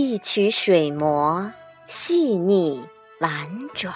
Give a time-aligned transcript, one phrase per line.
[0.00, 1.52] 一曲水磨
[1.88, 2.80] 细腻
[3.18, 3.92] 婉转，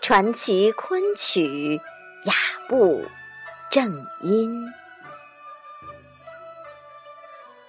[0.00, 1.80] 传奇昆曲
[2.22, 2.32] 雅
[2.68, 3.04] 步
[3.68, 4.64] 正音。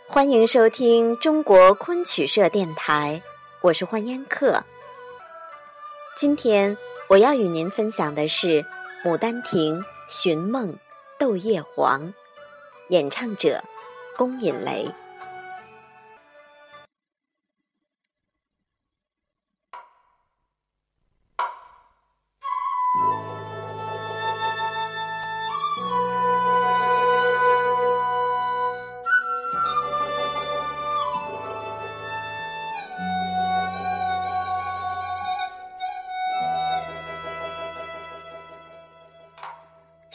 [0.08, 3.20] 欢迎收听中国昆曲社电台，
[3.62, 4.64] 我是欢烟客。
[6.16, 6.78] 今天
[7.10, 8.62] 我要与您分享的是
[9.04, 10.72] 《牡丹亭·寻梦·
[11.18, 12.10] 斗叶黄》，
[12.90, 13.64] 演唱者
[14.16, 14.88] 龚引雷。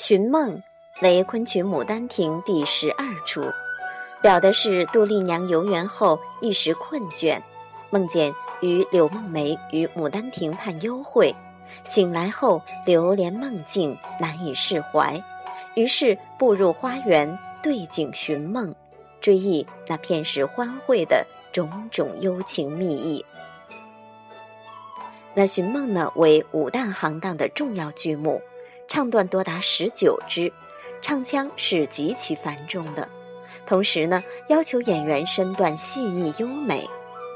[0.02, 0.60] 寻梦
[1.00, 3.40] 为昆曲《牡丹亭》第十二出，
[4.20, 7.40] 表的是杜丽娘游园后一时困倦，
[7.88, 11.32] 梦见与柳梦梅于牡丹亭畔幽会，
[11.84, 15.22] 醒来后流连梦境，难以释怀，
[15.76, 18.74] 于是步入花园对景寻梦，
[19.20, 23.24] 追忆那片时欢会的种种幽情蜜意。
[25.32, 28.42] 那寻梦呢，为武旦行当的重要剧目。
[28.92, 30.52] 唱段多达十九支，
[31.00, 33.08] 唱腔是极其繁重的，
[33.64, 36.86] 同时呢，要求演员身段细腻优美，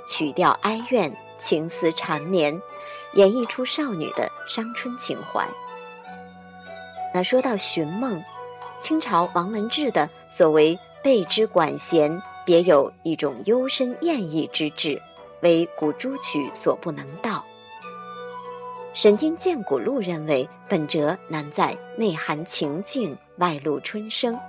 [0.06, 2.60] 曲调哀怨，情思缠绵，
[3.14, 5.48] 演绎出少女的伤春情怀。
[7.14, 8.22] 那说到寻梦，
[8.78, 15.00] 清朝王文志的所谓备之管弦，别有一种幽深艳逸之志，
[15.40, 17.42] 为古诸曲所不能到。
[18.96, 24.40] 神听剑骨录认为，本折难在内含情境，外露春声，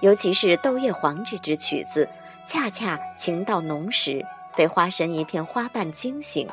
[0.00, 2.08] 尤其是《豆叶黄》这支曲子，
[2.46, 4.24] 恰恰情到浓时，
[4.54, 6.46] 被花神一片花瓣惊醒，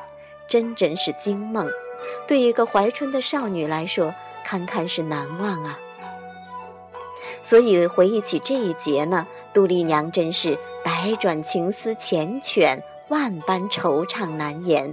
[0.48, 1.70] 真真是惊梦。
[2.26, 4.12] 对一个怀春的少女来说，
[4.44, 5.78] 堪堪是难忘啊。
[7.44, 14.92] 所以回忆起这一节呢，杜丽娘真是百转情思缱绻，万般惆怅难言。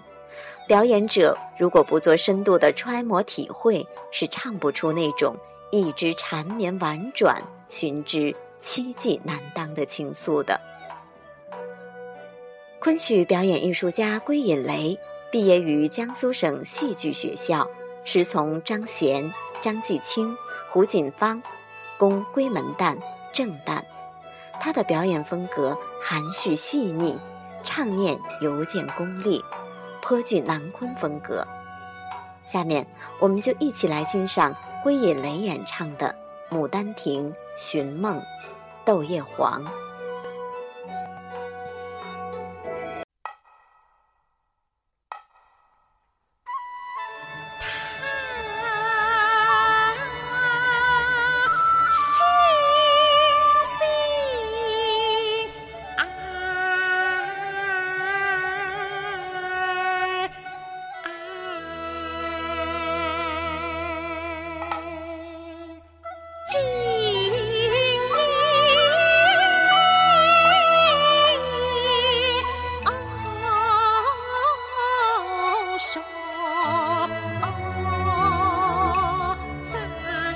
[0.68, 5.36] 表演者如果不做深度的揣摩体会，是唱不出那种
[5.72, 7.40] 一直缠绵婉转，
[7.70, 10.59] 寻之凄寂难当的情愫的。
[12.80, 14.98] 昆曲表演艺术家归隐雷
[15.31, 17.68] 毕业于江苏省戏剧学校，
[18.03, 20.36] 师从张贤、张继清、
[20.70, 21.42] 胡锦芳，
[21.97, 22.97] 供归门旦、
[23.32, 23.82] 正旦。
[24.59, 27.20] 他的表演风格含蓄细腻，
[27.64, 29.44] 唱念尤见功力。
[30.08, 31.48] 颇具南昆风格，
[32.46, 32.86] 下面
[33.20, 36.14] 我们就一起来欣赏归隐雷演唱的
[36.56, 38.20] 《牡丹亭·寻梦·
[38.86, 39.66] 豆叶黄》。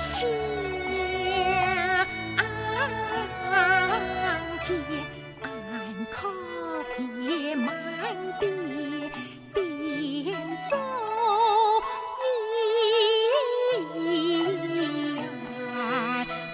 [0.00, 0.39] 先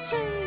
[0.06, 0.45] 见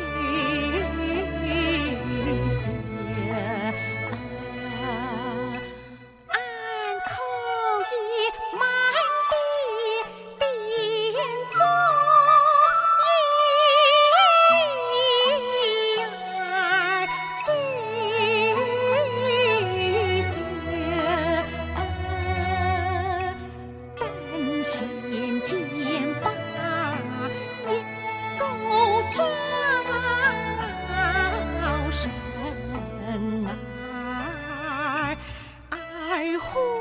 [36.40, 36.79] 呼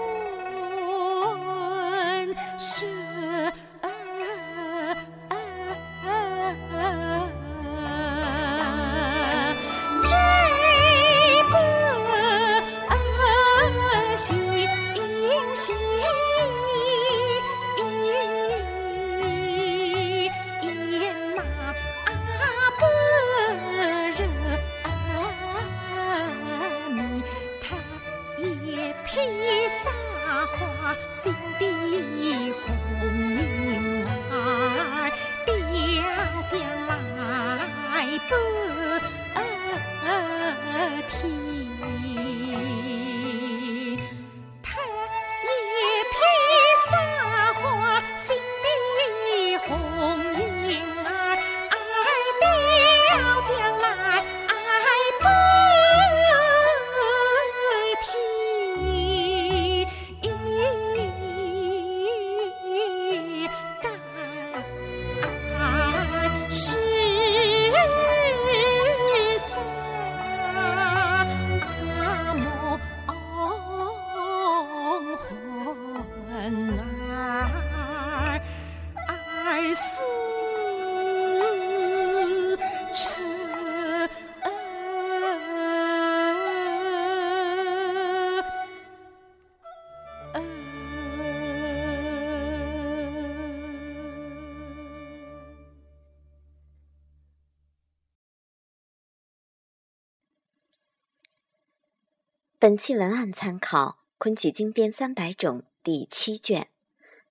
[102.62, 103.86] 本期文案参考
[104.18, 106.68] 《昆曲经编三百种》第七卷，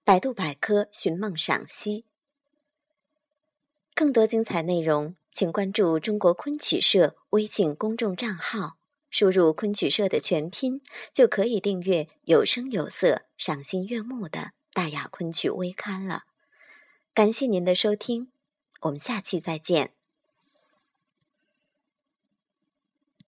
[0.02, 2.06] 百度百科寻梦赏析。
[3.94, 8.78] 更多精彩内容，请关注中国昆曲社微信公众账号，
[9.10, 10.80] 输入“昆曲社”的全拼，
[11.12, 16.22] 就可以订阅有声有色、赏心悦目的大雅昆曲微刊了。
[17.12, 18.32] 感谢您的收听，
[18.80, 19.97] 我们下期再见。